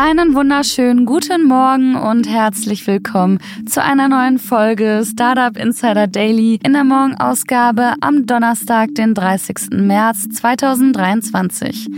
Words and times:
Einen 0.00 0.36
wunderschönen 0.36 1.06
guten 1.06 1.42
Morgen 1.42 1.96
und 1.96 2.28
herzlich 2.28 2.86
willkommen 2.86 3.40
zu 3.66 3.82
einer 3.82 4.06
neuen 4.06 4.38
Folge 4.38 5.02
Startup 5.04 5.56
Insider 5.56 6.06
Daily 6.06 6.60
in 6.62 6.72
der 6.72 6.84
Morgenausgabe 6.84 7.94
am 8.00 8.24
Donnerstag, 8.24 8.94
den 8.94 9.12
30. 9.14 9.70
März 9.72 10.28
2023. 10.28 11.90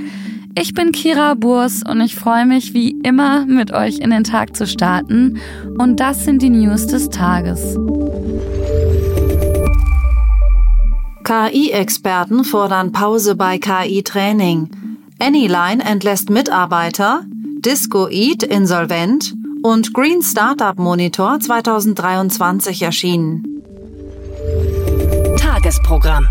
Ich 0.59 0.73
bin 0.73 0.93
Kira 0.93 1.35
Burs 1.35 1.83
und 1.87 2.01
ich 2.01 2.17
freue 2.17 2.47
mich 2.47 2.73
wie 2.73 2.99
immer 3.03 3.45
mit 3.45 3.71
euch 3.71 3.99
in 3.99 4.09
den 4.09 4.25
Tag 4.25 4.57
zu 4.57 4.67
starten 4.67 5.39
und 5.77 6.01
das 6.01 6.25
sind 6.25 6.41
die 6.41 6.49
News 6.49 6.87
des 6.87 7.11
Tages. 7.11 7.77
KI-Experten 11.23 12.45
fordern 12.45 12.93
Pause 12.93 13.37
bei 13.37 13.59
KI-Training. 13.59 14.71
Anyline 15.21 15.85
entlässt 15.85 16.31
Mitarbeiter, 16.31 17.27
Disco 17.61 18.09
Eat 18.09 18.43
insolvent 18.43 19.35
und 19.63 19.93
Green 19.93 20.23
Startup 20.23 20.79
Monitor 20.79 21.39
2023 21.41 22.81
erschienen. 22.81 23.63
Tagesprogramm. 25.37 26.27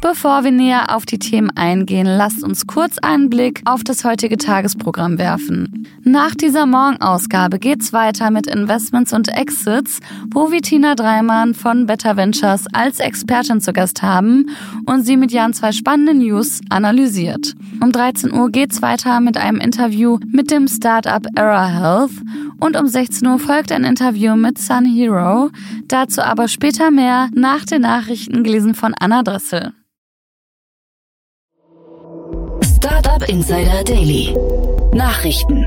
Bevor 0.00 0.44
wir 0.44 0.52
näher 0.52 0.94
auf 0.94 1.06
die 1.06 1.18
Themen 1.18 1.50
eingehen, 1.56 2.06
lasst 2.06 2.44
uns 2.44 2.68
kurz 2.68 2.98
einen 2.98 3.28
Blick 3.28 3.62
auf 3.64 3.82
das 3.82 4.04
heutige 4.04 4.36
Tagesprogramm 4.36 5.18
werfen. 5.18 5.88
Nach 6.04 6.36
dieser 6.36 6.66
Morgenausgabe 6.66 7.58
geht's 7.58 7.92
weiter 7.92 8.30
mit 8.30 8.46
Investments 8.46 9.12
und 9.12 9.26
Exits, 9.26 9.98
wo 10.32 10.52
wir 10.52 10.62
Tina 10.62 10.94
Dreimann 10.94 11.52
von 11.52 11.86
Better 11.86 12.16
Ventures 12.16 12.66
als 12.72 13.00
Expertin 13.00 13.60
zu 13.60 13.72
Gast 13.72 14.00
haben 14.00 14.46
und 14.86 15.04
sie 15.04 15.16
mit 15.16 15.32
Jan 15.32 15.52
zwei 15.52 15.72
spannende 15.72 16.14
News 16.14 16.60
analysiert. 16.70 17.54
Um 17.82 17.90
13 17.90 18.32
Uhr 18.32 18.50
geht's 18.50 18.80
weiter 18.80 19.18
mit 19.18 19.36
einem 19.36 19.58
Interview 19.58 20.18
mit 20.30 20.52
dem 20.52 20.68
Startup 20.68 21.26
Era 21.34 21.66
Health 21.66 22.12
und 22.60 22.76
um 22.76 22.86
16 22.86 23.26
Uhr 23.26 23.40
folgt 23.40 23.72
ein 23.72 23.82
Interview 23.82 24.36
mit 24.36 24.58
Sun 24.58 24.84
Hero. 24.84 25.50
Dazu 25.88 26.22
aber 26.22 26.46
später 26.46 26.92
mehr 26.92 27.30
nach 27.34 27.64
den 27.64 27.82
Nachrichten 27.82 28.44
gelesen 28.44 28.74
von 28.76 28.94
Anna 28.94 29.24
Dressel. 29.24 29.72
Startup 33.18 33.34
Insider 33.34 33.82
Daily. 33.82 34.36
Nachrichten. 34.94 35.66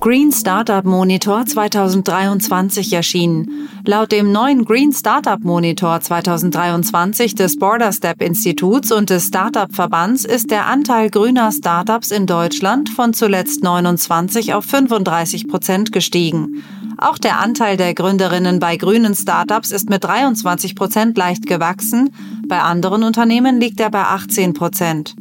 Green 0.00 0.30
Startup 0.30 0.84
Monitor 0.84 1.46
2023 1.46 2.92
erschienen. 2.92 3.70
Laut 3.86 4.12
dem 4.12 4.32
neuen 4.32 4.66
Green 4.66 4.92
Startup 4.92 5.42
Monitor 5.42 5.98
2023 5.98 7.34
des 7.34 7.58
Border 7.58 7.90
Step 7.92 8.20
Instituts 8.20 8.92
und 8.92 9.08
des 9.08 9.28
Startup 9.28 9.72
Verbands 9.72 10.26
ist 10.26 10.50
der 10.50 10.66
Anteil 10.66 11.08
grüner 11.08 11.52
Startups 11.52 12.10
in 12.10 12.26
Deutschland 12.26 12.90
von 12.90 13.14
zuletzt 13.14 13.62
29 13.62 14.52
auf 14.52 14.66
35 14.66 15.48
Prozent 15.48 15.90
gestiegen. 15.90 16.62
Auch 16.98 17.16
der 17.16 17.40
Anteil 17.40 17.78
der 17.78 17.94
Gründerinnen 17.94 18.58
bei 18.58 18.76
grünen 18.76 19.14
Startups 19.14 19.70
ist 19.70 19.88
mit 19.88 20.04
23 20.04 20.74
Prozent 20.74 21.16
leicht 21.16 21.46
gewachsen. 21.46 22.10
Bei 22.46 22.60
anderen 22.60 23.04
Unternehmen 23.04 23.58
liegt 23.58 23.80
er 23.80 23.90
bei 23.90 24.02
18 24.02 24.52
Prozent. 24.52 25.14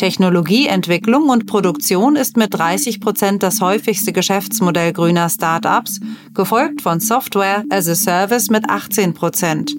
Technologieentwicklung 0.00 1.28
und 1.28 1.44
Produktion 1.44 2.16
ist 2.16 2.38
mit 2.38 2.54
30 2.54 3.02
Prozent 3.02 3.42
das 3.42 3.60
häufigste 3.60 4.14
Geschäftsmodell 4.14 4.94
grüner 4.94 5.28
Startups, 5.28 6.00
gefolgt 6.32 6.80
von 6.80 7.00
Software 7.00 7.64
as 7.68 7.86
a 7.86 7.94
Service 7.94 8.48
mit 8.48 8.70
18 8.70 9.12
Prozent. 9.12 9.76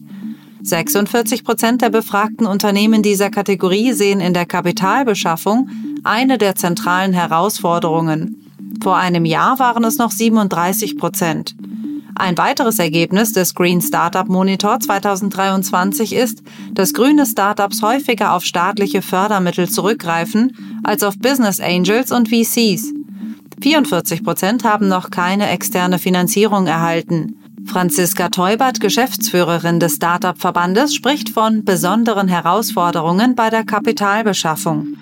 46 0.62 1.44
Prozent 1.44 1.82
der 1.82 1.90
befragten 1.90 2.46
Unternehmen 2.46 3.02
dieser 3.02 3.32
Kategorie 3.32 3.94
sehen 3.94 4.22
in 4.22 4.36
der 4.36 4.46
Kapitalbeschaffung 4.46 5.72
eine 6.04 6.38
der 6.38 6.54
zentralen 6.54 7.14
Herausforderungen. 7.14 8.48
Vor 8.84 8.98
einem 8.98 9.26
Jahr 9.26 9.58
waren 9.58 9.84
es 9.84 9.98
noch 9.98 10.12
37 10.12 11.00
Prozent. 11.00 11.56
Ein 12.22 12.38
weiteres 12.38 12.78
Ergebnis 12.78 13.34
des 13.34 13.56
Green 13.56 13.82
Startup 13.82 14.30
Monitor 14.30 14.80
2023 14.80 16.14
ist, 16.14 16.44
dass 16.72 16.94
grüne 16.94 17.26
Startups 17.26 17.82
häufiger 17.82 18.34
auf 18.34 18.46
staatliche 18.46 19.02
Fördermittel 19.02 19.68
zurückgreifen 19.68 20.80
als 20.84 21.02
auf 21.02 21.18
Business 21.18 21.60
Angels 21.60 22.12
und 22.12 22.30
VCs. 22.30 22.94
44 23.64 24.24
Prozent 24.24 24.64
haben 24.64 24.88
noch 24.88 25.10
keine 25.10 25.50
externe 25.50 25.98
Finanzierung 25.98 26.68
erhalten. 26.68 27.40
Franziska 27.66 28.30
Teubert, 28.30 28.80
Geschäftsführerin 28.80 29.80
des 29.80 29.96
Startup-Verbandes, 29.96 30.94
spricht 30.94 31.30
von 31.30 31.66
besonderen 31.66 32.28
Herausforderungen 32.28 33.34
bei 33.34 33.50
der 33.50 33.64
Kapitalbeschaffung. 33.64 34.96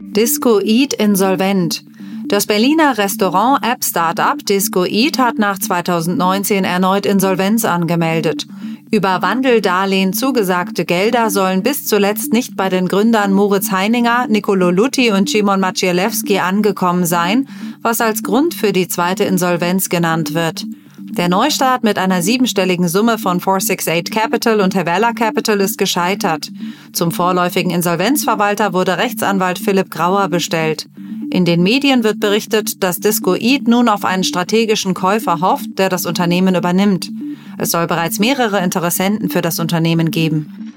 Disco 0.00 0.60
Eat 0.60 0.92
insolvent. 0.92 1.82
Das 2.28 2.44
Berliner 2.46 2.98
Restaurant-App-Startup 2.98 4.44
Disco 4.44 4.84
Eat 4.84 5.16
hat 5.16 5.38
nach 5.38 5.60
2019 5.60 6.64
erneut 6.64 7.06
Insolvenz 7.06 7.64
angemeldet. 7.64 8.48
Über 8.90 9.22
Wandeldarlehen 9.22 10.12
zugesagte 10.12 10.84
Gelder 10.84 11.30
sollen 11.30 11.62
bis 11.62 11.84
zuletzt 11.86 12.32
nicht 12.32 12.56
bei 12.56 12.68
den 12.68 12.88
Gründern 12.88 13.32
Moritz 13.32 13.70
Heininger, 13.70 14.26
Nicolo 14.28 14.70
Lutti 14.70 15.12
und 15.12 15.28
Szymon 15.28 15.60
Macielewski 15.60 16.40
angekommen 16.40 17.06
sein, 17.06 17.46
was 17.80 18.00
als 18.00 18.24
Grund 18.24 18.54
für 18.54 18.72
die 18.72 18.88
zweite 18.88 19.22
Insolvenz 19.22 19.88
genannt 19.88 20.34
wird. 20.34 20.64
Der 20.98 21.28
Neustart 21.28 21.84
mit 21.84 21.96
einer 21.96 22.22
siebenstelligen 22.22 22.88
Summe 22.88 23.18
von 23.18 23.38
468 23.38 24.12
Capital 24.12 24.60
und 24.60 24.74
Havella 24.74 25.12
Capital 25.12 25.60
ist 25.60 25.78
gescheitert. 25.78 26.50
Zum 26.92 27.12
vorläufigen 27.12 27.70
Insolvenzverwalter 27.70 28.72
wurde 28.72 28.98
Rechtsanwalt 28.98 29.60
Philipp 29.60 29.90
Grauer 29.92 30.28
bestellt. 30.28 30.88
In 31.30 31.44
den 31.44 31.62
Medien 31.62 32.04
wird 32.04 32.20
berichtet, 32.20 32.82
dass 32.82 32.96
Disco 32.96 33.34
Eat 33.34 33.68
nun 33.68 33.88
auf 33.88 34.04
einen 34.04 34.24
strategischen 34.24 34.94
Käufer 34.94 35.40
hofft, 35.40 35.78
der 35.78 35.88
das 35.88 36.06
Unternehmen 36.06 36.54
übernimmt. 36.54 37.10
Es 37.58 37.70
soll 37.70 37.86
bereits 37.86 38.18
mehrere 38.18 38.62
Interessenten 38.62 39.28
für 39.28 39.42
das 39.42 39.58
Unternehmen 39.58 40.10
geben. 40.10 40.72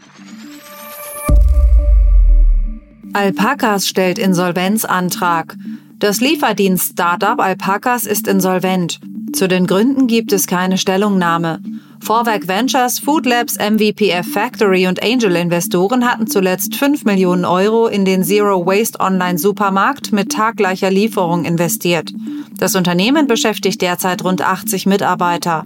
Alpacas 3.13 3.87
stellt 3.87 4.19
Insolvenzantrag. 4.19 5.57
Das 5.97 6.21
Lieferdienst-Startup 6.21 7.39
Alpacas 7.39 8.05
ist 8.05 8.27
insolvent. 8.27 8.99
Zu 9.33 9.47
den 9.47 9.67
Gründen 9.67 10.07
gibt 10.07 10.31
es 10.31 10.47
keine 10.47 10.77
Stellungnahme. 10.77 11.59
Vorwerk 12.09 12.47
Ventures, 12.47 12.97
Food 12.97 13.27
Labs, 13.27 13.55
MVPF 13.59 14.27
Factory 14.33 14.87
und 14.87 15.03
Angel-Investoren 15.03 16.09
hatten 16.09 16.25
zuletzt 16.25 16.73
5 16.73 17.05
Millionen 17.05 17.45
Euro 17.45 17.85
in 17.85 18.03
den 18.03 18.23
Zero 18.23 18.65
Waste 18.65 18.99
Online-Supermarkt 18.99 20.11
mit 20.11 20.31
taggleicher 20.31 20.89
Lieferung 20.89 21.45
investiert. 21.45 22.11
Das 22.57 22.73
Unternehmen 22.73 23.27
beschäftigt 23.27 23.83
derzeit 23.83 24.23
rund 24.23 24.41
80 24.41 24.87
Mitarbeiter. 24.87 25.65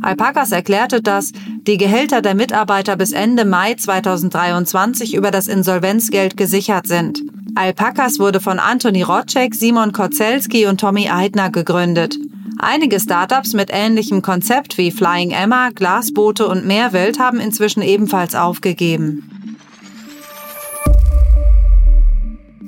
Alpacas 0.00 0.50
erklärte, 0.50 1.02
dass 1.02 1.32
die 1.66 1.76
Gehälter 1.76 2.22
der 2.22 2.36
Mitarbeiter 2.36 2.96
bis 2.96 3.12
Ende 3.12 3.44
Mai 3.44 3.74
2023 3.74 5.12
über 5.12 5.30
das 5.30 5.46
Insolvenzgeld 5.46 6.38
gesichert 6.38 6.86
sind. 6.86 7.20
Alpacas 7.54 8.18
wurde 8.18 8.40
von 8.40 8.58
Anthony 8.58 9.02
Rotschek, 9.02 9.54
Simon 9.54 9.92
Korzelski 9.92 10.64
und 10.64 10.80
Tommy 10.80 11.10
Eidner 11.10 11.50
gegründet. 11.50 12.16
Einige 12.64 13.00
Startups 13.00 13.54
mit 13.54 13.70
ähnlichem 13.72 14.22
Konzept 14.22 14.78
wie 14.78 14.92
Flying 14.92 15.32
Emma, 15.32 15.70
Glasboote 15.70 16.46
und 16.46 16.64
Meerwelt 16.64 17.18
haben 17.18 17.40
inzwischen 17.40 17.82
ebenfalls 17.82 18.36
aufgegeben. 18.36 19.58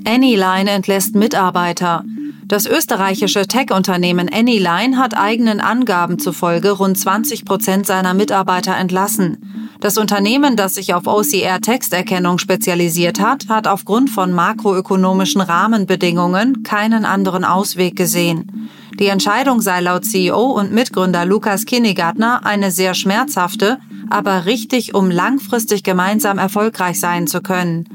Anyline 0.04 0.68
entlässt 0.68 1.14
Mitarbeiter. 1.14 2.02
Das 2.46 2.66
österreichische 2.66 3.46
Tech-Unternehmen 3.46 4.28
Anyline 4.28 4.98
hat 4.98 5.16
eigenen 5.16 5.60
Angaben 5.60 6.18
zufolge 6.18 6.72
rund 6.72 6.98
20 6.98 7.44
Prozent 7.44 7.86
seiner 7.86 8.14
Mitarbeiter 8.14 8.76
entlassen. 8.76 9.53
Das 9.84 9.98
Unternehmen, 9.98 10.56
das 10.56 10.76
sich 10.76 10.94
auf 10.94 11.06
OCR-Texterkennung 11.06 12.38
spezialisiert 12.38 13.20
hat, 13.20 13.50
hat 13.50 13.66
aufgrund 13.66 14.08
von 14.08 14.32
makroökonomischen 14.32 15.42
Rahmenbedingungen 15.42 16.62
keinen 16.62 17.04
anderen 17.04 17.44
Ausweg 17.44 17.94
gesehen. 17.94 18.70
Die 18.98 19.08
Entscheidung 19.08 19.60
sei 19.60 19.82
laut 19.82 20.06
CEO 20.06 20.40
und 20.40 20.72
Mitgründer 20.72 21.26
Lukas 21.26 21.66
Kinnegartner 21.66 22.46
eine 22.46 22.70
sehr 22.70 22.94
schmerzhafte, 22.94 23.76
aber 24.08 24.46
richtig, 24.46 24.94
um 24.94 25.10
langfristig 25.10 25.82
gemeinsam 25.82 26.38
erfolgreich 26.38 26.98
sein 26.98 27.26
zu 27.26 27.42
können. 27.42 27.86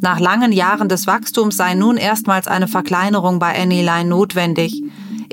Nach 0.00 0.20
langen 0.20 0.52
Jahren 0.52 0.88
des 0.88 1.08
Wachstums 1.08 1.56
sei 1.56 1.74
nun 1.74 1.96
erstmals 1.96 2.46
eine 2.46 2.68
Verkleinerung 2.68 3.40
bei 3.40 3.60
Anyline 3.60 4.08
notwendig. 4.08 4.80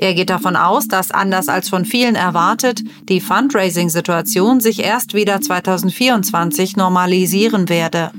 Er 0.00 0.14
geht 0.14 0.30
davon 0.30 0.56
aus, 0.56 0.88
dass 0.88 1.10
anders 1.10 1.50
als 1.50 1.68
von 1.68 1.84
vielen 1.84 2.14
erwartet, 2.14 2.82
die 3.10 3.20
Fundraising-Situation 3.20 4.58
sich 4.60 4.82
erst 4.82 5.12
wieder 5.12 5.42
2024 5.42 6.78
normalisieren 6.78 7.68
werde. 7.68 8.10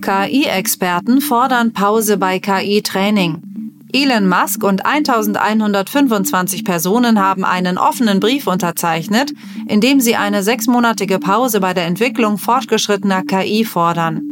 KI-Experten 0.00 1.20
fordern 1.20 1.74
Pause 1.74 2.16
bei 2.16 2.38
KI-Training. 2.38 3.42
Elon 3.92 4.26
Musk 4.26 4.64
und 4.64 4.86
1125 4.86 6.64
Personen 6.64 7.20
haben 7.20 7.44
einen 7.44 7.76
offenen 7.76 8.20
Brief 8.20 8.46
unterzeichnet, 8.46 9.34
in 9.68 9.82
dem 9.82 10.00
sie 10.00 10.16
eine 10.16 10.42
sechsmonatige 10.42 11.18
Pause 11.18 11.60
bei 11.60 11.74
der 11.74 11.84
Entwicklung 11.84 12.38
fortgeschrittener 12.38 13.22
KI 13.22 13.66
fordern. 13.66 14.22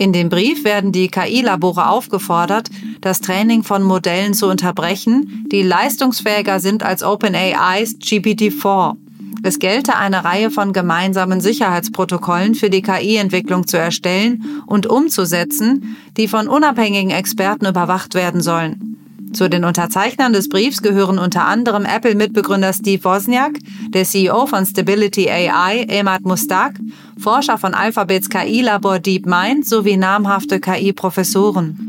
In 0.00 0.12
dem 0.12 0.28
Brief 0.28 0.62
werden 0.62 0.92
die 0.92 1.08
KI-Labore 1.08 1.88
aufgefordert, 1.88 2.70
das 3.08 3.22
Training 3.22 3.62
von 3.62 3.82
Modellen 3.82 4.34
zu 4.34 4.48
unterbrechen, 4.48 5.46
die 5.50 5.62
leistungsfähiger 5.62 6.60
sind 6.60 6.82
als 6.82 7.02
OpenAIs 7.02 7.96
GPT-4. 8.02 8.96
Es 9.42 9.58
gelte 9.58 9.96
eine 9.96 10.24
Reihe 10.24 10.50
von 10.50 10.74
gemeinsamen 10.74 11.40
Sicherheitsprotokollen 11.40 12.54
für 12.54 12.68
die 12.68 12.82
KI-Entwicklung 12.82 13.66
zu 13.66 13.78
erstellen 13.78 14.44
und 14.66 14.86
umzusetzen, 14.86 15.96
die 16.18 16.28
von 16.28 16.48
unabhängigen 16.48 17.10
Experten 17.10 17.64
überwacht 17.64 18.12
werden 18.12 18.42
sollen. 18.42 18.98
Zu 19.32 19.48
den 19.48 19.64
Unterzeichnern 19.64 20.34
des 20.34 20.50
Briefs 20.50 20.82
gehören 20.82 21.18
unter 21.18 21.46
anderem 21.46 21.86
Apple-Mitbegründer 21.86 22.74
Steve 22.74 23.04
Wozniak, 23.04 23.58
der 23.88 24.04
CEO 24.04 24.44
von 24.44 24.66
Stability 24.66 25.30
AI 25.30 25.86
Emad 25.88 26.22
Mustak, 26.26 26.74
Forscher 27.18 27.56
von 27.56 27.72
Alphabets 27.72 28.28
KI-Labor 28.28 28.98
DeepMind 28.98 29.66
sowie 29.66 29.96
namhafte 29.96 30.60
KI-Professoren. 30.60 31.87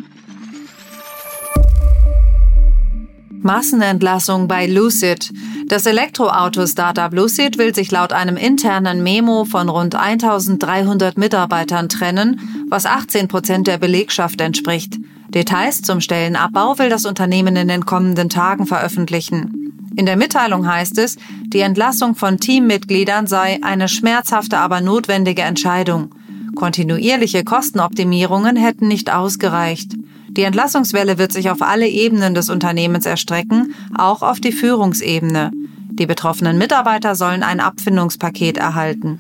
Massenentlassung 3.42 4.48
bei 4.48 4.68
Lucid. 4.68 5.32
Das 5.68 5.86
Elektroauto-Startup 5.86 7.14
Lucid 7.14 7.58
will 7.58 7.74
sich 7.74 7.92
laut 7.92 8.12
einem 8.12 8.38
internen 8.38 9.02
Memo 9.02 9.46
von 9.46 9.70
rund 9.70 9.96
1300 9.96 11.18
Mitarbeitern 11.18 11.90
trennen, 11.90 12.68
was 12.70 12.86
18 12.86 13.28
Prozent 13.28 13.68
der 13.68 13.78
Belegschaft 13.78 14.42
entspricht. 14.42 14.98
Details 15.30 15.82
zum 15.82 16.02
Stellenabbau 16.02 16.78
will 16.80 16.90
das 16.90 17.06
Unternehmen 17.06 17.56
in 17.56 17.68
den 17.68 17.86
kommenden 17.86 18.30
Tagen 18.30 18.66
veröffentlichen. 18.66 19.74
In 19.96 20.06
der 20.06 20.18
Mitteilung 20.18 20.68
heißt 20.68 20.98
es, 20.98 21.18
die 21.48 21.60
Entlassung 21.60 22.16
von 22.16 22.40
Teammitgliedern 22.40 23.28
sei 23.28 23.60
eine 23.62 23.88
schmerzhafte, 23.88 24.58
aber 24.58 24.82
notwendige 24.82 25.44
Entscheidung. 25.44 26.16
Kontinuierliche 26.56 27.44
Kostenoptimierungen 27.44 28.56
hätten 28.56 28.88
nicht 28.88 29.14
ausgereicht. 29.14 29.96
Die 30.40 30.46
Entlassungswelle 30.46 31.18
wird 31.18 31.34
sich 31.34 31.50
auf 31.50 31.62
alle 31.62 31.90
Ebenen 31.90 32.34
des 32.34 32.50
Unternehmens 32.50 33.06
erstrecken, 33.06 33.76
auch 33.94 34.22
auf 34.22 34.40
die 34.40 34.54
Führungsebene. 34.54 35.52
Die 35.90 36.06
betroffenen 36.06 36.58
Mitarbeiter 36.58 37.16
sollen 37.16 37.44
ein 37.44 37.60
Abfindungspaket 37.60 38.56
erhalten. 38.58 39.20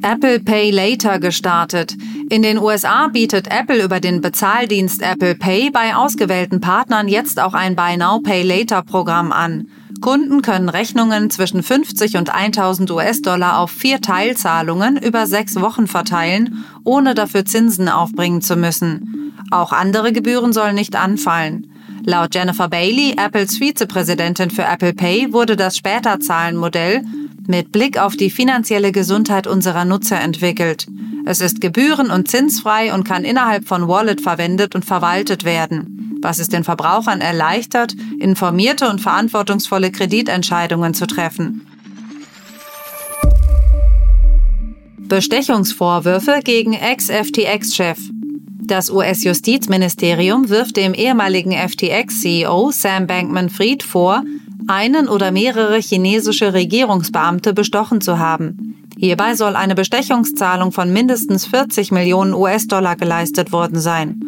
Apple 0.00 0.40
Pay 0.40 0.70
Later 0.70 1.18
gestartet. 1.18 1.94
In 2.30 2.40
den 2.40 2.56
USA 2.56 3.08
bietet 3.08 3.48
Apple 3.48 3.84
über 3.84 4.00
den 4.00 4.22
Bezahldienst 4.22 5.02
Apple 5.02 5.34
Pay 5.34 5.68
bei 5.68 5.94
ausgewählten 5.94 6.62
Partnern 6.62 7.06
jetzt 7.06 7.38
auch 7.38 7.52
ein 7.52 7.76
Buy 7.76 7.98
Now 7.98 8.20
Pay 8.20 8.44
Later 8.44 8.80
Programm 8.80 9.30
an. 9.30 9.68
Kunden 10.00 10.42
können 10.42 10.68
Rechnungen 10.68 11.30
zwischen 11.30 11.62
50 11.62 12.16
und 12.16 12.34
1000 12.34 12.90
US-Dollar 12.90 13.58
auf 13.58 13.70
vier 13.70 14.00
Teilzahlungen 14.00 14.96
über 14.96 15.26
sechs 15.26 15.56
Wochen 15.60 15.86
verteilen, 15.86 16.64
ohne 16.84 17.14
dafür 17.14 17.44
Zinsen 17.44 17.88
aufbringen 17.88 18.42
zu 18.42 18.56
müssen. 18.56 19.32
Auch 19.50 19.72
andere 19.72 20.12
Gebühren 20.12 20.52
sollen 20.52 20.74
nicht 20.74 20.96
anfallen. 20.96 21.72
Laut 22.04 22.34
Jennifer 22.34 22.68
Bailey, 22.68 23.16
Apples 23.16 23.58
Vizepräsidentin 23.58 24.50
für 24.50 24.64
Apple 24.64 24.94
Pay, 24.94 25.32
wurde 25.32 25.56
das 25.56 25.76
Späterzahlenmodell 25.76 27.02
mit 27.46 27.72
Blick 27.72 27.98
auf 27.98 28.14
die 28.16 28.30
finanzielle 28.30 28.92
Gesundheit 28.92 29.46
unserer 29.46 29.84
Nutzer 29.84 30.20
entwickelt. 30.20 30.86
Es 31.24 31.40
ist 31.40 31.60
gebühren- 31.60 32.10
und 32.10 32.28
zinsfrei 32.28 32.94
und 32.94 33.04
kann 33.04 33.24
innerhalb 33.24 33.66
von 33.66 33.88
Wallet 33.88 34.20
verwendet 34.20 34.74
und 34.74 34.84
verwaltet 34.84 35.44
werden, 35.44 35.97
was 36.20 36.38
es 36.38 36.48
den 36.48 36.64
Verbrauchern 36.64 37.20
erleichtert, 37.20 37.94
informierte 38.18 38.88
und 38.88 39.00
verantwortungsvolle 39.00 39.90
Kreditentscheidungen 39.90 40.94
zu 40.94 41.06
treffen. 41.06 41.66
Bestechungsvorwürfe 45.08 46.40
gegen 46.44 46.74
Ex-FTX-Chef. 46.74 47.98
Das 48.60 48.90
US-Justizministerium 48.90 50.50
wirft 50.50 50.76
dem 50.76 50.92
ehemaligen 50.92 51.52
FTX-CEO 51.52 52.70
Sam 52.70 53.06
Bankman-Fried 53.06 53.82
vor, 53.82 54.22
einen 54.66 55.08
oder 55.08 55.30
mehrere 55.30 55.78
chinesische 55.78 56.52
Regierungsbeamte 56.52 57.54
bestochen 57.54 58.02
zu 58.02 58.18
haben. 58.18 58.84
Hierbei 58.98 59.34
soll 59.34 59.56
eine 59.56 59.74
Bestechungszahlung 59.74 60.72
von 60.72 60.92
mindestens 60.92 61.46
40 61.46 61.92
Millionen 61.92 62.34
US-Dollar 62.34 62.96
geleistet 62.96 63.52
worden 63.52 63.80
sein. 63.80 64.20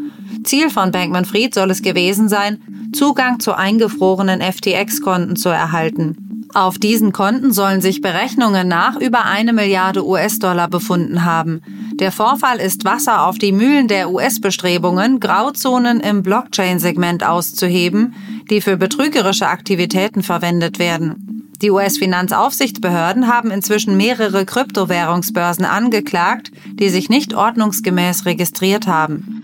Ziel 0.45 0.71
von 0.71 0.91
Bankman-Fried 0.91 1.55
soll 1.55 1.71
es 1.71 1.83
gewesen 1.83 2.29
sein, 2.29 2.63
Zugang 2.93 3.41
zu 3.41 3.55
eingefrorenen 3.55 4.41
FTX-Konten 4.41 5.37
zu 5.37 5.49
erhalten. 5.49 6.31
Auf 6.53 6.79
diesen 6.79 7.13
Konten 7.13 7.53
sollen 7.53 7.81
sich 7.81 8.01
Berechnungen 8.01 8.67
nach 8.67 8.97
über 8.97 9.25
eine 9.25 9.53
Milliarde 9.53 10.05
US-Dollar 10.05 10.69
befunden 10.69 11.25
haben. 11.25 11.61
Der 11.95 12.11
Vorfall 12.11 12.59
ist 12.59 12.85
Wasser 12.85 13.27
auf 13.27 13.39
die 13.39 13.53
Mühlen 13.53 13.87
der 13.87 14.11
US-Bestrebungen, 14.11 15.21
Grauzonen 15.21 16.01
im 16.01 16.23
Blockchain-Segment 16.23 17.25
auszuheben, 17.25 18.15
die 18.51 18.61
für 18.61 18.77
betrügerische 18.77 19.47
Aktivitäten 19.47 20.23
verwendet 20.25 20.81
werden. 20.81 21.31
Die 21.63 21.71
US-Finanzaufsichtsbehörden 21.71 23.29
haben 23.29 23.51
inzwischen 23.51 23.97
mehrere 23.97 24.47
Kryptowährungsbörsen 24.47 25.67
angeklagt, 25.67 26.51
die 26.73 26.89
sich 26.89 27.11
nicht 27.11 27.35
ordnungsgemäß 27.35 28.25
registriert 28.25 28.87
haben. 28.87 29.40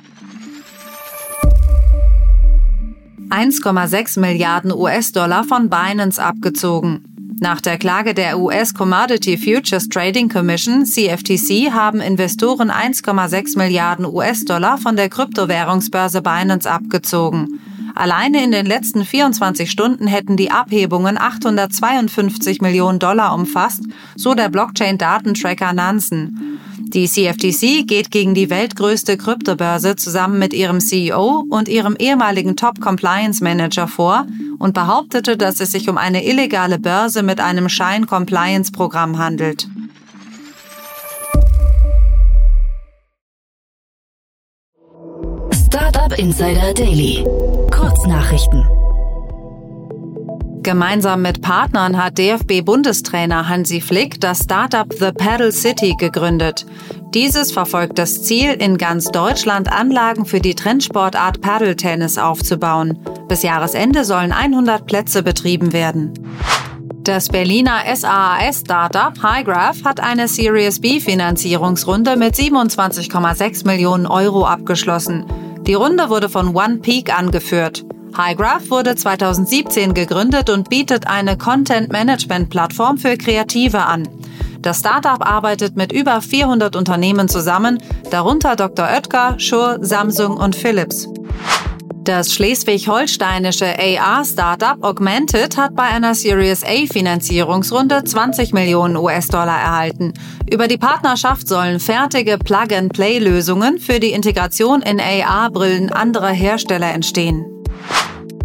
1,6 3.31 4.21
Milliarden 4.21 4.73
US-Dollar 4.73 5.45
von 5.45 5.69
Binance 5.69 6.23
abgezogen. 6.23 7.05
Nach 7.41 7.61
der 7.61 7.77
Klage 7.77 8.15
der 8.15 8.39
US 8.39 8.73
Commodity 8.73 9.37
Futures 9.37 9.89
Trading 9.89 10.29
Commission 10.29 10.87
CFTC 10.87 11.73
haben 11.73 12.01
Investoren 12.01 12.71
1,6 12.71 13.59
Milliarden 13.59 14.07
US-Dollar 14.07 14.79
von 14.79 14.97
der 14.97 15.09
Kryptowährungsbörse 15.09 16.23
Binance 16.23 16.71
abgezogen. 16.71 17.61
Alleine 17.97 18.45
in 18.45 18.53
den 18.53 18.67
letzten 18.67 19.05
24 19.05 19.71
Stunden 19.71 20.07
hätten 20.07 20.37
die 20.37 20.51
Abhebungen 20.51 21.19
852 21.19 22.61
Millionen 22.61 22.99
Dollar 22.99 23.35
umfasst, 23.35 23.83
so 24.15 24.35
der 24.35 24.49
Blockchain-Datentracker 24.49 25.73
Nansen. 25.73 26.61
Die 26.89 27.09
CFTC 27.09 27.85
geht 27.85 28.13
gegen 28.13 28.35
die 28.35 28.49
weltgrößte 28.49 29.17
Kryptobörse 29.17 29.97
zusammen 29.97 30.39
mit 30.39 30.53
ihrem 30.53 30.79
CEO 30.79 31.45
und 31.51 31.69
ihrem 31.69 31.97
ehemaligen 31.97 32.57
Top-Compliance-Manager 32.57 33.89
vor 33.89 34.27
und 34.61 34.73
behauptete, 34.73 35.37
dass 35.37 35.59
es 35.59 35.73
sich 35.73 35.89
um 35.89 35.99
eine 35.99 36.25
illegale 36.25 36.79
Börse 36.79 37.25
mit 37.25 37.41
einem 37.41 37.69
Schein-Compliance-Programm 37.69 39.19
handelt. 39.19 39.69
Startup 45.53 46.17
Insider 46.17 46.73
Daily. 46.73 47.25
Kurznachrichten. 47.73 48.86
Gemeinsam 50.67 51.23
mit 51.23 51.43
Partnern 51.43 51.97
hat 51.97 52.19
DFB-Bundestrainer 52.19 53.49
Hansi 53.49 53.81
Flick 53.81 54.21
das 54.21 54.41
Startup 54.41 54.93
The 54.93 55.13
Paddle 55.13 55.53
City 55.53 55.95
gegründet. 55.97 56.67
Dieses 57.15 57.53
verfolgt 57.53 58.01
das 58.01 58.25
Ziel, 58.25 58.51
in 58.51 58.77
ganz 58.77 59.13
Deutschland 59.13 59.71
Anlagen 59.71 60.27
für 60.27 60.41
die 60.41 60.57
Trendsportart 60.57 61.41
Paddle-Tennis 61.41 62.19
aufzubauen. 62.19 62.99
Bis 63.29 63.45
Jahresende 63.45 64.05
sollen 64.05 64.33
100 64.33 64.87
Plätze 64.87 65.23
betrieben 65.23 65.73
werden. 65.73 66.15
Das 67.05 67.29
Berliner 67.29 67.83
SaaS-Startup 67.95 69.23
Highgraph 69.23 69.85
hat 69.85 70.01
eine 70.01 70.27
Series 70.27 70.81
B-Finanzierungsrunde 70.81 72.17
mit 72.17 72.35
27,6 72.35 73.65
Millionen 73.69 74.07
Euro 74.07 74.45
abgeschlossen. 74.45 75.27
Die 75.61 75.75
Runde 75.75 76.11
wurde 76.11 76.29
von 76.29 76.57
One 76.57 76.79
Peak 76.79 77.17
angeführt. 77.17 77.86
Highgraph 78.17 78.71
wurde 78.71 78.97
2017 78.97 79.93
gegründet 79.93 80.49
und 80.49 80.71
bietet 80.71 81.07
eine 81.07 81.37
Content-Management-Plattform 81.37 82.97
für 82.97 83.17
Kreative 83.17 83.83
an. 83.85 84.09
Das 84.63 84.81
Startup 84.81 85.25
arbeitet 85.25 85.77
mit 85.77 85.93
über 85.93 86.21
400 86.23 86.77
Unternehmen 86.77 87.29
zusammen, 87.29 87.79
darunter 88.11 88.57
Dr. 88.57 88.87
Oetker, 88.87 89.39
Schur, 89.39 89.79
Samsung 89.81 90.39
und 90.39 90.57
Philips. 90.57 91.09
Das 92.05 92.33
schleswig-holsteinische 92.33 93.67
AR-Startup 93.67 94.83
Augmented 94.83 95.57
hat 95.57 95.75
bei 95.75 95.83
einer 95.83 96.15
Series 96.15 96.63
A 96.63 96.87
Finanzierungsrunde 96.87 98.05
20 98.05 98.53
Millionen 98.53 98.97
US-Dollar 98.97 99.61
erhalten. 99.61 100.15
Über 100.49 100.69
die 100.69 100.79
Partnerschaft 100.79 101.49
sollen 101.49 101.81
fertige 101.81 102.39
Plug-and-Play-Lösungen 102.39 103.79
für 103.79 103.99
die 103.99 104.13
Integration 104.13 104.83
in 104.83 105.01
AR-Brillen 105.01 105.93
anderer 105.93 106.31
Hersteller 106.31 106.93
entstehen. 106.93 107.56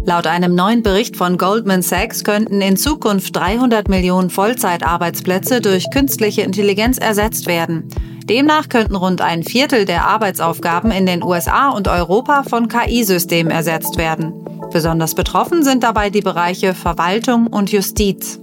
Laut 0.04 0.26
einem 0.26 0.56
neuen 0.56 0.82
Bericht 0.82 1.16
von 1.16 1.38
Goldman 1.38 1.82
Sachs 1.82 2.24
könnten 2.24 2.60
in 2.60 2.76
Zukunft 2.76 3.36
300 3.36 3.88
Millionen 3.88 4.30
Vollzeitarbeitsplätze 4.30 5.60
durch 5.60 5.90
künstliche 5.92 6.42
Intelligenz 6.42 6.98
ersetzt 6.98 7.46
werden. 7.46 7.88
Demnach 8.24 8.68
könnten 8.68 8.96
rund 8.96 9.20
ein 9.20 9.44
Viertel 9.44 9.84
der 9.84 10.06
Arbeitsaufgaben 10.06 10.90
in 10.90 11.06
den 11.06 11.22
USA 11.22 11.70
und 11.70 11.86
Europa 11.86 12.42
von 12.42 12.66
KI-Systemen 12.66 13.52
ersetzt 13.52 13.96
werden. 13.96 14.32
Besonders 14.72 15.14
betroffen 15.14 15.62
sind 15.62 15.84
dabei 15.84 16.10
die 16.10 16.20
Bereiche 16.20 16.74
Verwaltung 16.74 17.46
und 17.46 17.70
Justiz. 17.70 18.40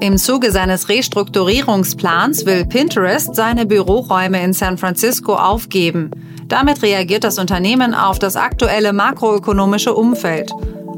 Im 0.00 0.18
Zuge 0.18 0.52
seines 0.52 0.90
Restrukturierungsplans 0.90 2.44
will 2.44 2.66
Pinterest 2.66 3.34
seine 3.34 3.64
Büroräume 3.64 4.42
in 4.42 4.52
San 4.52 4.76
Francisco 4.76 5.34
aufgeben. 5.34 6.10
Damit 6.48 6.82
reagiert 6.82 7.24
das 7.24 7.38
Unternehmen 7.38 7.94
auf 7.94 8.18
das 8.18 8.36
aktuelle 8.36 8.92
makroökonomische 8.92 9.94
Umfeld. 9.94 10.50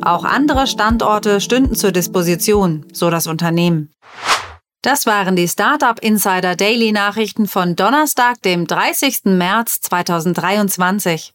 Auch 0.02 0.24
andere 0.24 0.66
Standorte 0.66 1.40
stünden 1.40 1.74
zur 1.74 1.92
Disposition, 1.92 2.86
so 2.92 3.10
das 3.10 3.26
Unternehmen. 3.26 3.92
Das 4.82 5.04
waren 5.04 5.36
die 5.36 5.48
Startup 5.48 5.98
Insider 6.00 6.56
Daily 6.56 6.92
Nachrichten 6.92 7.46
von 7.46 7.76
Donnerstag, 7.76 8.40
dem 8.42 8.66
30. 8.66 9.24
März 9.24 9.80
2023. 9.82 11.34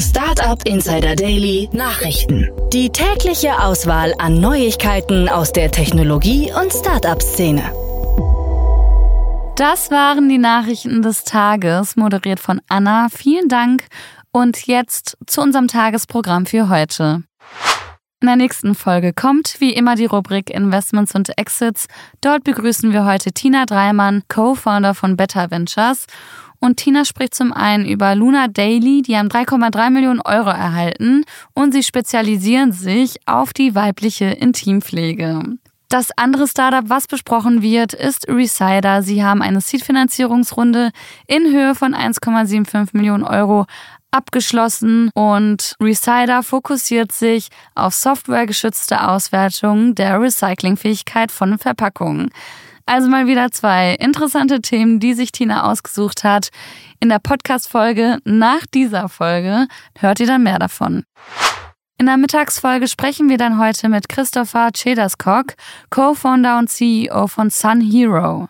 Startup 0.00 0.58
Insider 0.66 1.16
Daily 1.16 1.68
Nachrichten. 1.72 2.48
Die 2.72 2.90
tägliche 2.90 3.62
Auswahl 3.62 4.14
an 4.18 4.40
Neuigkeiten 4.40 5.28
aus 5.28 5.52
der 5.52 5.70
Technologie- 5.70 6.50
und 6.52 6.72
Startup-Szene. 6.72 7.83
Das 9.56 9.92
waren 9.92 10.28
die 10.28 10.38
Nachrichten 10.38 11.00
des 11.02 11.22
Tages, 11.22 11.94
moderiert 11.94 12.40
von 12.40 12.60
Anna. 12.68 13.06
Vielen 13.08 13.48
Dank. 13.48 13.86
Und 14.32 14.66
jetzt 14.66 15.16
zu 15.28 15.40
unserem 15.42 15.68
Tagesprogramm 15.68 16.44
für 16.44 16.68
heute. 16.68 17.22
In 18.20 18.26
der 18.26 18.34
nächsten 18.34 18.74
Folge 18.74 19.12
kommt 19.12 19.60
wie 19.60 19.72
immer 19.72 19.94
die 19.94 20.06
Rubrik 20.06 20.50
Investments 20.50 21.14
und 21.14 21.38
Exits. 21.38 21.86
Dort 22.20 22.42
begrüßen 22.42 22.92
wir 22.92 23.04
heute 23.04 23.30
Tina 23.30 23.64
Dreimann, 23.64 24.24
Co-Founder 24.28 24.92
von 24.92 25.16
Better 25.16 25.52
Ventures. 25.52 26.06
Und 26.58 26.78
Tina 26.78 27.04
spricht 27.04 27.36
zum 27.36 27.52
einen 27.52 27.86
über 27.86 28.16
Luna 28.16 28.48
Daily, 28.48 29.02
die 29.02 29.16
haben 29.16 29.28
3,3 29.28 29.90
Millionen 29.90 30.20
Euro 30.20 30.48
erhalten 30.48 31.24
und 31.52 31.72
sie 31.72 31.84
spezialisieren 31.84 32.72
sich 32.72 33.18
auf 33.26 33.52
die 33.52 33.76
weibliche 33.76 34.24
Intimpflege. 34.24 35.58
Das 35.94 36.10
andere 36.16 36.48
Startup, 36.48 36.82
was 36.88 37.06
besprochen 37.06 37.62
wird, 37.62 37.92
ist 37.92 38.26
Resider. 38.26 39.04
Sie 39.04 39.22
haben 39.22 39.40
eine 39.42 39.60
Seed-Finanzierungsrunde 39.60 40.90
in 41.28 41.52
Höhe 41.52 41.76
von 41.76 41.94
1,75 41.94 42.88
Millionen 42.94 43.22
Euro 43.22 43.66
abgeschlossen 44.10 45.12
und 45.14 45.76
Resider 45.80 46.42
fokussiert 46.42 47.12
sich 47.12 47.46
auf 47.76 47.94
softwaregeschützte 47.94 49.06
Auswertung 49.06 49.94
der 49.94 50.20
Recyclingfähigkeit 50.20 51.30
von 51.30 51.58
Verpackungen. 51.58 52.30
Also 52.86 53.08
mal 53.08 53.28
wieder 53.28 53.52
zwei 53.52 53.94
interessante 53.94 54.60
Themen, 54.60 54.98
die 54.98 55.14
sich 55.14 55.30
Tina 55.30 55.70
ausgesucht 55.70 56.24
hat. 56.24 56.48
In 56.98 57.08
der 57.08 57.20
Podcast-Folge 57.20 58.18
nach 58.24 58.66
dieser 58.74 59.08
Folge 59.08 59.68
hört 60.00 60.18
ihr 60.18 60.26
dann 60.26 60.42
mehr 60.42 60.58
davon. 60.58 61.04
In 61.96 62.06
der 62.06 62.16
Mittagsfolge 62.16 62.88
sprechen 62.88 63.28
wir 63.28 63.38
dann 63.38 63.60
heute 63.60 63.88
mit 63.88 64.08
Christopher 64.08 64.70
Chederskog, 64.74 65.54
Co-Founder 65.90 66.58
und 66.58 66.68
CEO 66.68 67.28
von 67.28 67.50
Sun 67.50 67.80
Hero. 67.80 68.48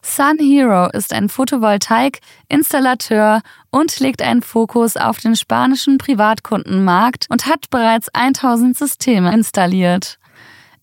Sun 0.00 0.38
Hero 0.38 0.88
ist 0.90 1.12
ein 1.12 1.28
Photovoltaik-Installateur 1.28 3.42
und 3.70 4.00
legt 4.00 4.22
einen 4.22 4.40
Fokus 4.40 4.96
auf 4.96 5.18
den 5.18 5.36
spanischen 5.36 5.98
Privatkundenmarkt 5.98 7.26
und 7.28 7.46
hat 7.46 7.68
bereits 7.70 8.08
1000 8.14 8.78
Systeme 8.78 9.30
installiert. 9.34 10.18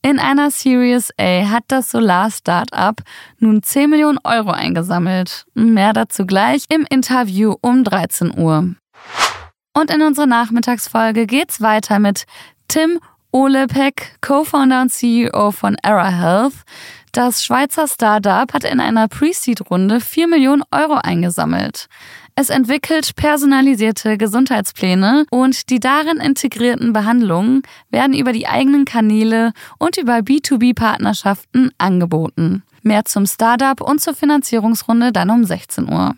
In 0.04 0.20
einer 0.20 0.52
Series 0.52 1.10
A 1.18 1.50
hat 1.50 1.64
das 1.70 1.90
Solar-Startup 1.90 3.02
nun 3.40 3.64
10 3.64 3.90
Millionen 3.90 4.20
Euro 4.24 4.52
eingesammelt. 4.52 5.48
Mehr 5.56 5.94
dazu 5.94 6.28
gleich 6.28 6.66
im 6.70 6.86
Interview 6.90 7.56
um 7.62 7.84
13 7.84 8.38
Uhr. 8.38 8.76
Und 9.74 9.92
in 9.92 10.02
unserer 10.02 10.28
Nachmittagsfolge 10.28 11.26
geht's 11.26 11.60
weiter 11.60 12.00
mit 12.00 12.26
Tim 12.68 13.00
Olepek, 13.32 14.20
Co-Founder 14.22 14.84
und 14.84 14.92
CEO 14.92 15.52
von 15.52 15.76
Era 15.82 16.10
Health. 16.10 16.54
Das 17.12 17.44
Schweizer 17.44 17.88
Startup 17.88 18.52
hat 18.54 18.64
in 18.64 18.80
einer 18.80 19.08
Pre-Seed-Runde 19.08 20.00
4 20.00 20.28
Millionen 20.28 20.64
Euro 20.72 20.96
eingesammelt. 20.96 21.88
Es 22.36 22.50
entwickelt 22.50 23.16
personalisierte 23.16 24.18
Gesundheitspläne 24.18 25.26
und 25.30 25.70
die 25.70 25.80
darin 25.80 26.18
integrierten 26.18 26.94
Behandlungen 26.94 27.62
werden 27.92 28.16
über 28.16 28.34
die 28.34 28.48
eigenen 28.48 28.86
Kanäle 28.86 29.54
und 29.78 29.98
über 29.98 30.18
B2B-Partnerschaften 30.18 31.72
angeboten. 31.78 32.64
Mehr 32.82 33.06
zum 33.06 33.28
Startup 33.28 33.80
und 33.82 34.02
zur 34.02 34.16
Finanzierungsrunde 34.16 35.12
dann 35.12 35.30
um 35.30 35.44
16 35.44 35.92
Uhr. 35.92 36.16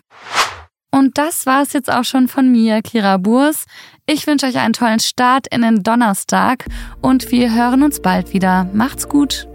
Und 0.96 1.18
das 1.18 1.44
war 1.44 1.60
es 1.60 1.74
jetzt 1.74 1.92
auch 1.92 2.04
schon 2.04 2.26
von 2.26 2.50
mir, 2.50 2.80
Kira 2.80 3.18
Burs. 3.18 3.66
Ich 4.06 4.26
wünsche 4.26 4.46
euch 4.46 4.56
einen 4.56 4.72
tollen 4.72 4.98
Start 4.98 5.46
in 5.46 5.60
den 5.60 5.82
Donnerstag 5.82 6.64
und 7.02 7.30
wir 7.30 7.52
hören 7.52 7.82
uns 7.82 8.00
bald 8.00 8.32
wieder. 8.32 8.66
Macht's 8.72 9.06
gut! 9.06 9.46